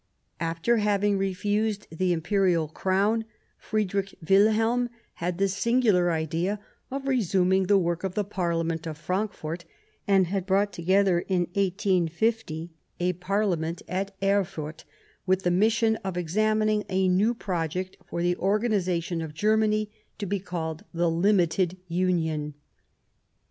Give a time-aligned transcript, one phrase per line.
[0.39, 3.23] After having refused JjJ^°|^*^ the Imperial Crown,
[3.59, 4.89] Friedrich Wilhelm
[5.21, 9.63] had the singular idea of resuming the work of the Parliament of Frankfort,
[10.07, 14.85] »and had brought together, in 1850, a Parliament at Erfurt
[15.27, 20.39] with the mission of examining a new project for the organization of Germany, to be
[20.39, 22.55] called The Limited Union.